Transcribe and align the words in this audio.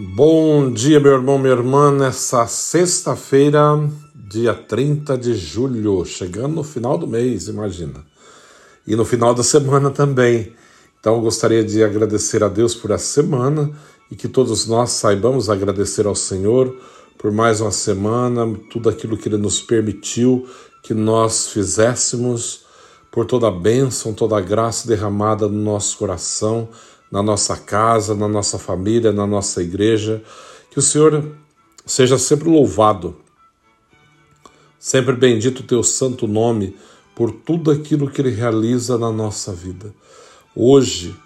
Bom 0.00 0.70
dia, 0.70 1.00
meu 1.00 1.14
irmão, 1.14 1.40
minha 1.40 1.52
irmã, 1.52 1.90
nessa 1.90 2.46
sexta-feira, 2.46 3.60
dia 4.14 4.54
30 4.54 5.18
de 5.18 5.34
julho, 5.34 6.04
chegando 6.04 6.54
no 6.54 6.62
final 6.62 6.96
do 6.96 7.04
mês, 7.04 7.48
imagina. 7.48 8.06
E 8.86 8.94
no 8.94 9.04
final 9.04 9.34
da 9.34 9.42
semana 9.42 9.90
também. 9.90 10.54
Então, 11.00 11.16
eu 11.16 11.20
gostaria 11.20 11.64
de 11.64 11.82
agradecer 11.82 12.44
a 12.44 12.48
Deus 12.48 12.76
por 12.76 12.92
essa 12.92 13.22
semana 13.22 13.72
e 14.08 14.14
que 14.14 14.28
todos 14.28 14.68
nós 14.68 14.90
saibamos 14.90 15.50
agradecer 15.50 16.06
ao 16.06 16.14
Senhor 16.14 16.76
por 17.18 17.32
mais 17.32 17.60
uma 17.60 17.72
semana, 17.72 18.56
tudo 18.70 18.88
aquilo 18.88 19.16
que 19.16 19.28
Ele 19.28 19.36
nos 19.36 19.60
permitiu 19.60 20.46
que 20.80 20.94
nós 20.94 21.48
fizéssemos, 21.48 22.66
por 23.10 23.26
toda 23.26 23.48
a 23.48 23.50
bênção, 23.50 24.14
toda 24.14 24.38
a 24.38 24.40
graça 24.40 24.86
derramada 24.86 25.48
no 25.48 25.60
nosso 25.60 25.98
coração 25.98 26.68
na 27.10 27.22
nossa 27.22 27.56
casa, 27.56 28.14
na 28.14 28.28
nossa 28.28 28.58
família, 28.58 29.12
na 29.12 29.26
nossa 29.26 29.62
igreja. 29.62 30.22
Que 30.70 30.78
o 30.78 30.82
Senhor 30.82 31.36
seja 31.86 32.18
sempre 32.18 32.48
louvado, 32.48 33.16
sempre 34.78 35.14
bendito 35.14 35.60
o 35.60 35.66
teu 35.66 35.82
santo 35.82 36.26
nome 36.26 36.76
por 37.14 37.32
tudo 37.32 37.70
aquilo 37.70 38.10
que 38.10 38.20
ele 38.20 38.30
realiza 38.30 38.96
na 38.96 39.10
nossa 39.10 39.52
vida. 39.52 39.92
Hoje, 40.54 41.16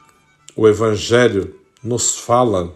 o 0.56 0.68
Evangelho 0.68 1.54
nos 1.82 2.16
fala 2.16 2.72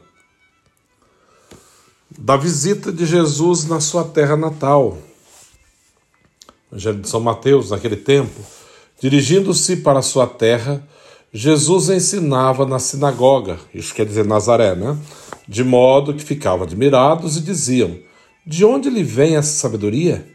da 2.18 2.36
visita 2.36 2.92
de 2.92 3.06
Jesus 3.06 3.66
na 3.66 3.80
sua 3.80 4.04
terra 4.04 4.36
natal. 4.36 4.98
Evangelho 6.70 7.00
de 7.00 7.08
São 7.08 7.20
Mateus, 7.20 7.70
naquele 7.70 7.96
tempo, 7.96 8.44
dirigindo-se 9.00 9.76
para 9.76 10.00
a 10.00 10.02
sua 10.02 10.26
terra, 10.26 10.86
Jesus 11.38 11.90
ensinava 11.90 12.64
na 12.64 12.78
sinagoga, 12.78 13.58
isso 13.74 13.94
quer 13.94 14.06
dizer 14.06 14.24
Nazaré, 14.24 14.74
né? 14.74 14.98
De 15.46 15.62
modo 15.62 16.14
que 16.14 16.24
ficavam 16.24 16.64
admirados 16.64 17.36
e 17.36 17.42
diziam: 17.42 17.98
De 18.46 18.64
onde 18.64 18.88
lhe 18.88 19.02
vem 19.02 19.36
essa 19.36 19.52
sabedoria? 19.52 20.26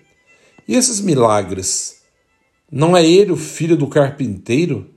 E 0.68 0.76
esses 0.76 1.02
milagres? 1.02 2.04
Não 2.72 2.96
é 2.96 3.04
ele 3.04 3.32
o 3.32 3.36
filho 3.36 3.76
do 3.76 3.88
carpinteiro? 3.88 4.92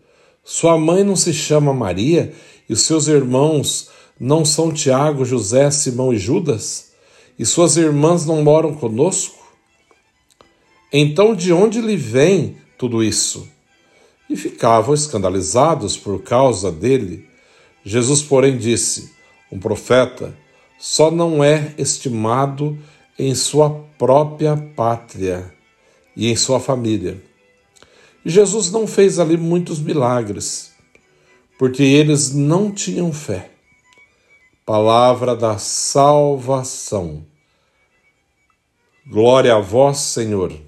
Sua 0.45 0.77
mãe 0.77 1.03
não 1.03 1.17
se 1.17 1.33
chama 1.33 1.73
Maria 1.73 2.35
e 2.69 2.77
seus 2.77 3.09
irmãos 3.09 3.89
não 4.21 4.45
são 4.45 4.75
Tiago, 4.75 5.25
José, 5.25 5.71
Simão 5.71 6.13
e 6.13 6.19
Judas? 6.19 6.93
E 7.39 7.47
suas 7.47 7.79
irmãs 7.79 8.27
não 8.27 8.43
moram 8.43 8.75
conosco? 8.75 9.43
Então 10.93 11.35
de 11.35 11.51
onde 11.51 11.81
lhe 11.81 11.97
vem 11.97 12.59
tudo 12.77 13.03
isso? 13.03 13.54
E 14.29 14.37
ficavam 14.37 14.95
escandalizados 14.95 15.97
por 15.97 16.23
causa 16.23 16.71
dele. 16.71 17.29
Jesus, 17.85 18.23
porém, 18.23 18.57
disse: 18.57 19.13
Um 19.51 19.59
profeta 19.59 20.37
só 20.79 21.11
não 21.11 21.43
é 21.43 21.75
estimado 21.79 22.79
em 23.19 23.35
sua 23.35 23.71
própria 23.99 24.57
pátria 24.57 25.53
e 26.17 26.29
em 26.29 26.37
sua 26.37 26.59
família. 26.59 27.23
E 28.25 28.31
Jesus 28.31 28.71
não 28.71 28.87
fez 28.87 29.19
ali 29.19 29.37
muitos 29.37 29.79
milagres, 29.79 30.73
porque 31.59 31.83
eles 31.83 32.35
não 32.35 32.73
tinham 32.73 33.13
fé. 33.13 33.51
Palavra 34.65 35.37
da 35.37 35.59
salvação. 35.59 37.27
Glória 39.07 39.55
a 39.55 39.61
vós, 39.61 39.99
Senhor. 39.99 40.59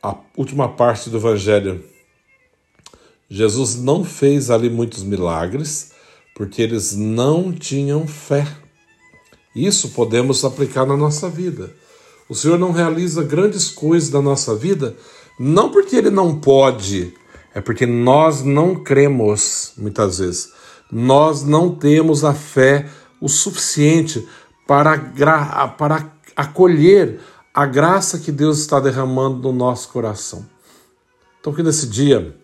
A 0.00 0.16
última 0.36 0.68
parte 0.68 1.10
do 1.10 1.16
Evangelho 1.16 1.93
Jesus 3.34 3.74
não 3.74 4.04
fez 4.04 4.48
ali 4.48 4.70
muitos 4.70 5.02
milagres 5.02 5.90
porque 6.36 6.62
eles 6.62 6.94
não 6.94 7.52
tinham 7.52 8.06
fé. 8.06 8.46
Isso 9.56 9.88
podemos 9.88 10.44
aplicar 10.44 10.86
na 10.86 10.96
nossa 10.96 11.28
vida. 11.28 11.74
O 12.28 12.34
Senhor 12.36 12.56
não 12.56 12.70
realiza 12.70 13.24
grandes 13.24 13.68
coisas 13.68 14.10
na 14.10 14.22
nossa 14.22 14.54
vida 14.54 14.96
não 15.36 15.68
porque 15.72 15.96
ele 15.96 16.10
não 16.10 16.38
pode, 16.38 17.12
é 17.52 17.60
porque 17.60 17.84
nós 17.84 18.44
não 18.44 18.76
cremos 18.76 19.72
muitas 19.76 20.18
vezes. 20.18 20.52
Nós 20.88 21.42
não 21.42 21.74
temos 21.74 22.24
a 22.24 22.32
fé 22.32 22.88
o 23.20 23.28
suficiente 23.28 24.24
para, 24.64 24.96
para 25.76 26.08
acolher 26.36 27.18
a 27.52 27.66
graça 27.66 28.16
que 28.16 28.30
Deus 28.30 28.60
está 28.60 28.78
derramando 28.78 29.38
no 29.38 29.52
nosso 29.52 29.88
coração. 29.88 30.46
Então, 31.40 31.52
que 31.52 31.64
nesse 31.64 31.88
dia 31.88 32.43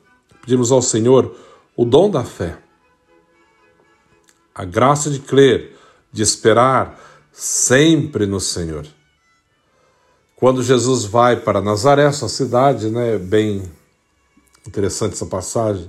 Pedimos 0.50 0.72
ao 0.72 0.82
Senhor 0.82 1.32
o 1.76 1.84
dom 1.84 2.10
da 2.10 2.24
fé, 2.24 2.58
a 4.52 4.64
graça 4.64 5.08
de 5.08 5.20
crer, 5.20 5.76
de 6.10 6.24
esperar 6.24 7.00
sempre 7.30 8.26
no 8.26 8.40
Senhor. 8.40 8.84
Quando 10.34 10.60
Jesus 10.60 11.04
vai 11.04 11.36
para 11.36 11.60
Nazaré, 11.60 12.10
sua 12.10 12.28
cidade, 12.28 12.90
né, 12.90 13.16
bem 13.16 13.62
interessante 14.66 15.12
essa 15.12 15.26
passagem, 15.26 15.88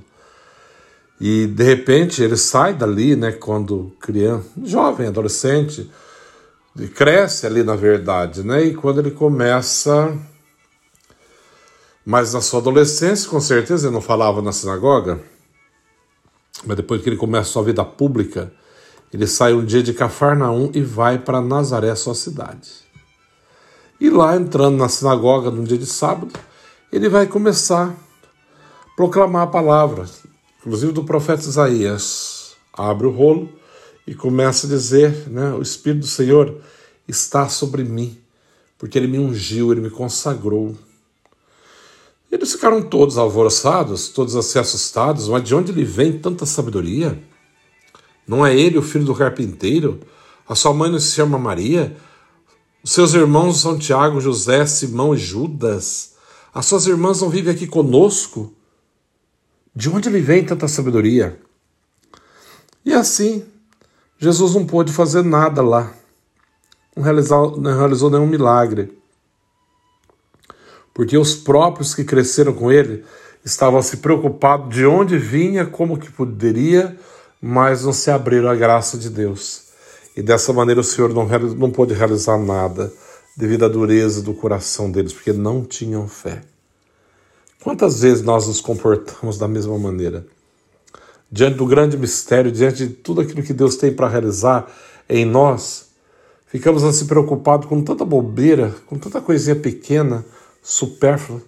e 1.19 1.47
de 1.47 1.63
repente 1.63 2.22
ele 2.22 2.38
sai 2.38 2.75
dali, 2.75 3.16
né, 3.16 3.31
quando 3.31 3.91
criança, 3.99 4.47
jovem, 4.63 5.07
adolescente, 5.07 5.89
cresce 6.93 7.47
ali 7.47 7.63
na 7.63 7.75
verdade, 7.75 8.43
né, 8.43 8.63
e 8.63 8.75
quando 8.75 8.99
ele 8.99 9.09
começa 9.09 10.16
mas 12.06 12.34
na 12.34 12.41
sua 12.41 12.59
adolescência, 12.59 13.29
com 13.29 13.39
certeza, 13.39 13.88
ele 13.88 13.94
não 13.94 14.01
falava 14.01 14.41
na 14.41 14.51
sinagoga. 14.51 15.22
Mas 16.66 16.78
depois 16.78 17.01
que 17.01 17.09
ele 17.09 17.17
começa 17.17 17.50
a 17.50 17.53
sua 17.53 17.63
vida 17.63 17.85
pública, 17.85 18.51
ele 19.13 19.28
sai 19.28 19.53
um 19.53 19.63
dia 19.63 19.84
de 19.84 19.94
Cafarnaum 19.94 20.72
e 20.73 20.81
vai 20.81 21.19
para 21.19 21.41
Nazaré, 21.41 21.94
sua 21.95 22.16
cidade. 22.16 22.69
E 24.00 24.09
lá, 24.09 24.35
entrando 24.35 24.78
na 24.78 24.90
sinagoga 24.90 25.51
num 25.51 25.63
dia 25.63 25.78
de 25.78 25.85
sábado, 25.85 26.34
ele 26.91 27.07
vai 27.07 27.28
começar 27.28 27.90
a 27.90 28.96
proclamar 28.96 29.43
a 29.43 29.47
palavra, 29.47 30.05
inclusive 30.59 30.91
do 30.91 31.03
profeta 31.03 31.43
Isaías. 31.43 32.55
Abre 32.73 33.05
o 33.05 33.11
rolo 33.11 33.49
e 34.08 34.16
começa 34.16 34.66
a 34.66 34.70
dizer: 34.70 35.29
né, 35.29 35.53
O 35.53 35.61
Espírito 35.61 36.02
do 36.02 36.08
Senhor 36.08 36.61
está 37.08 37.47
sobre 37.47 37.84
mim, 37.84 38.17
porque 38.78 38.97
ele 38.97 39.08
me 39.08 39.20
ungiu, 39.20 39.72
ele 39.72 39.81
me 39.81 39.90
consagrou 39.90 40.76
eles 42.31 42.53
ficaram 42.53 42.81
todos 42.81 43.17
alvoroçados, 43.17 44.07
todos 44.07 44.37
assim 44.37 44.57
assustados, 44.57 45.28
mas 45.28 45.43
de 45.43 45.53
onde 45.53 45.73
lhe 45.73 45.83
vem 45.83 46.17
tanta 46.17 46.45
sabedoria? 46.45 47.22
Não 48.25 48.45
é 48.45 48.55
ele 48.57 48.78
o 48.78 48.81
filho 48.81 49.03
do 49.03 49.13
carpinteiro? 49.13 49.99
A 50.47 50.55
sua 50.55 50.73
mãe 50.73 50.89
não 50.89 50.99
se 50.99 51.13
chama 51.13 51.37
Maria? 51.37 51.95
Os 52.81 52.93
seus 52.93 53.13
irmãos 53.13 53.59
são 53.59 53.78
Tiago, 53.78 54.22
José, 54.22 54.66
Simão 54.66 55.13
e 55.13 55.17
Judas? 55.17 56.13
As 56.53 56.66
suas 56.66 56.87
irmãs 56.87 57.19
não 57.22 57.29
vivem 57.29 57.53
aqui 57.53 57.67
conosco? 57.67 58.53
De 59.75 59.89
onde 59.89 60.09
lhe 60.09 60.22
vem 60.22 60.45
tanta 60.45 60.69
sabedoria? 60.69 61.37
E 62.85 62.93
assim, 62.93 63.45
Jesus 64.17 64.55
não 64.55 64.66
pôde 64.66 64.93
fazer 64.93 65.23
nada 65.23 65.61
lá, 65.61 65.93
não 66.95 67.03
realizou, 67.03 67.59
não 67.59 67.78
realizou 67.78 68.09
nenhum 68.09 68.28
milagre 68.28 69.01
porque 71.02 71.18
os 71.18 71.34
próprios 71.34 71.96
que 71.96 72.03
cresceram 72.03 72.53
com 72.53 72.72
ele 72.72 73.03
estavam 73.44 73.82
se 73.82 73.98
preocupados 73.98 74.72
de 74.72 74.86
onde 74.86 75.18
vinha, 75.18 75.66
como 75.66 75.98
que 75.98 76.12
poderia, 76.12 76.96
mas 77.42 77.84
não 77.84 77.92
se 77.92 78.12
abriram 78.12 78.48
à 78.48 78.53
graça 78.53 79.00
de 79.00 79.09
Deus. 79.09 79.64
E 80.16 80.22
dessa 80.22 80.53
maneira 80.53 80.80
o 80.80 80.84
Senhor 80.84 81.12
não, 81.12 81.28
não 81.56 81.72
pôde 81.72 81.96
realizar 81.96 82.38
nada 82.38 82.94
devido 83.36 83.66
à 83.66 83.68
dureza 83.68 84.22
do 84.22 84.32
coração 84.36 84.92
deles, 84.92 85.12
porque 85.12 85.34
não 85.34 85.66
tinham 85.66 86.08
fé. 86.08 86.44
Quantas 87.64 88.02
vezes 88.02 88.24
nós 88.24 88.46
nos 88.46 88.62
comportamos 88.62 89.40
da 89.40 89.48
mesma 89.48 89.80
maneira? 89.80 90.24
Diante 91.32 91.58
do 91.58 91.66
grande 91.66 91.98
mistério, 91.98 92.52
diante 92.52 92.86
de 92.86 92.94
tudo 92.94 93.22
aquilo 93.22 93.42
que 93.42 93.53
Deus 93.53 93.76
tem 93.76 93.92
para 93.92 94.08
realizar 94.08 94.72
em 95.09 95.26
nós, 95.26 95.88
ficamos 96.46 96.84
assim 96.84 97.08
preocupados 97.08 97.66
com 97.66 97.82
tanta 97.82 98.06
bobeira, 98.06 98.76
com 98.86 99.00
tanta 99.00 99.20
coisinha 99.20 99.56
pequena, 99.56 100.24
supérflua, 100.61 101.41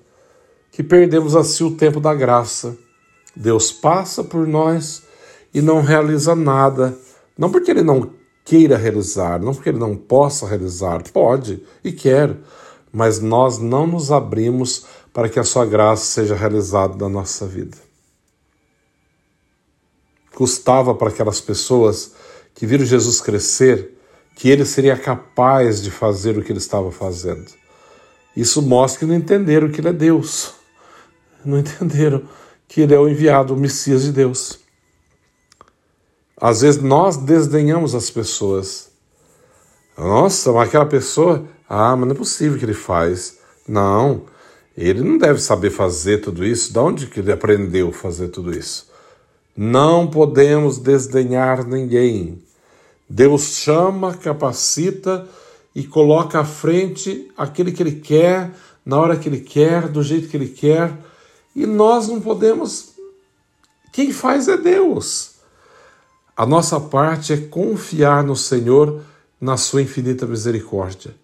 que 0.71 0.81
perdemos 0.81 1.36
assim 1.36 1.63
o 1.63 1.75
tempo 1.75 2.00
da 2.00 2.13
graça. 2.13 2.77
Deus 3.36 3.71
passa 3.71 4.24
por 4.24 4.48
nós 4.48 5.04
e 5.54 5.62
não 5.62 5.81
realiza 5.81 6.36
nada, 6.36 6.98
não 7.38 7.51
porque 7.51 7.71
ele 7.71 7.83
não 7.83 8.12
queira 8.44 8.77
realizar, 8.77 9.39
não 9.39 9.54
porque 9.54 9.69
ele 9.69 9.80
não 9.80 9.95
possa 9.95 10.48
realizar, 10.48 11.04
pode 11.12 11.63
e 11.83 11.92
quer, 11.92 12.36
mas 12.92 13.19
nós 13.19 13.57
não 13.60 13.88
nos 13.88 14.12
abrimos 14.12 14.86
para 15.13 15.30
que 15.30 15.39
a 15.39 15.44
sua 15.44 15.66
graça 15.66 16.06
seja 16.06 16.36
realizada 16.36 16.95
na 16.98 17.07
nossa 17.07 17.45
vida. 17.45 17.77
Custava 20.36 20.95
para 20.95 21.09
aquelas 21.09 21.39
pessoas 21.39 22.13
que 22.56 22.66
viram 22.66 22.86
Jesus 22.86 23.21
crescer 23.21 23.94
que 24.36 24.50
ele 24.50 24.66
seria 24.66 24.98
capaz 24.98 25.81
de 25.81 25.92
fazer 25.92 26.38
o 26.38 26.44
que 26.44 26.51
ele 26.51 26.59
estava 26.59 26.92
fazendo. 26.92 27.45
Isso 28.35 28.62
mostra 28.62 29.00
que 29.00 29.06
não 29.06 29.15
entenderam 29.15 29.69
que 29.69 29.80
ele 29.80 29.89
é 29.89 29.94
Deus. 29.94 30.53
Não 31.45 31.59
entenderam 31.59 32.24
que 32.68 32.81
ele 32.81 32.94
é 32.94 33.00
o 33.00 33.07
enviado, 33.07 33.53
o 33.53 33.57
Messias 33.57 34.03
de 34.03 34.12
Deus. 34.12 34.59
Às 36.35 36.62
vezes 36.62 36.81
nós 36.81 37.18
desdenhamos 37.18 37.94
as 37.94 38.09
pessoas. 38.09 38.89
Nossa, 39.97 40.51
mas 40.51 40.68
aquela 40.68 40.85
pessoa, 40.85 41.45
ah, 41.69 41.95
mas 41.95 42.07
não 42.07 42.15
é 42.15 42.18
possível 42.18 42.57
que 42.57 42.65
ele 42.65 42.74
faz. 42.74 43.38
Não, 43.68 44.24
ele 44.75 45.01
não 45.01 45.18
deve 45.18 45.39
saber 45.39 45.69
fazer 45.69 46.18
tudo 46.19 46.44
isso. 46.44 46.74
De 46.74 46.80
onde 46.80 47.07
que 47.07 47.19
ele 47.19 47.31
aprendeu 47.31 47.89
a 47.89 47.94
fazer 47.94 48.30
tudo 48.30 48.51
isso? 48.57 48.91
Não 49.56 50.07
podemos 50.07 50.80
desdenhar 50.80 51.65
ninguém. 51.65 52.41
Deus 53.07 53.57
chama, 53.57 54.15
capacita 54.15 55.27
e 55.75 55.84
coloca 55.84 56.40
à 56.40 56.46
frente 56.46 57.31
aquele 57.36 57.72
que 57.72 57.81
ele 57.81 57.94
quer, 57.94 58.54
na 58.86 59.00
hora 59.00 59.18
que 59.18 59.28
ele 59.28 59.40
quer, 59.40 59.88
do 59.88 60.04
jeito 60.04 60.28
que 60.28 60.38
ele 60.38 60.50
quer. 60.50 60.96
E 61.56 61.66
nós 61.66 62.08
não 62.08 62.22
podemos. 62.22 62.94
Quem 63.92 64.12
faz 64.12 64.48
é 64.48 64.58
Deus. 64.58 65.34
A 66.36 66.46
nossa 66.46 66.80
parte 66.80 67.34
é 67.34 67.38
confiar 67.38 68.24
no 68.24 68.36
Senhor, 68.36 69.02
na 69.40 69.56
sua 69.56 69.81
infinita 69.81 70.25
misericórdia. 70.25 71.16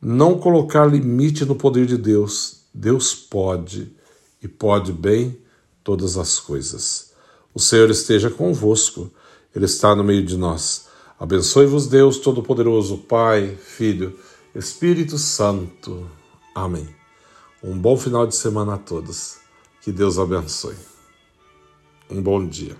Não 0.00 0.38
colocar 0.38 0.86
limite 0.86 1.44
no 1.44 1.54
poder 1.54 1.86
de 1.86 1.96
Deus. 1.96 2.62
Deus 2.72 3.14
pode 3.14 3.92
e 4.42 4.48
pode 4.48 4.92
bem 4.92 5.38
todas 5.82 6.16
as 6.16 6.38
coisas. 6.40 7.12
O 7.54 7.60
Senhor 7.60 7.88
esteja 7.90 8.30
convosco, 8.30 9.10
Ele 9.54 9.64
está 9.66 9.94
no 9.94 10.02
meio 10.02 10.24
de 10.24 10.36
nós. 10.36 10.88
Abençoe-vos, 11.18 11.86
Deus 11.86 12.18
Todo-Poderoso, 12.18 12.98
Pai, 12.98 13.56
Filho, 13.56 14.18
Espírito 14.54 15.16
Santo. 15.16 16.10
Amém. 16.54 16.88
Um 17.62 17.78
bom 17.78 17.96
final 17.96 18.26
de 18.26 18.34
semana 18.34 18.74
a 18.74 18.78
todos. 18.78 19.38
Que 19.80 19.92
Deus 19.92 20.18
abençoe. 20.18 20.76
Um 22.10 22.20
bom 22.20 22.44
dia. 22.46 22.76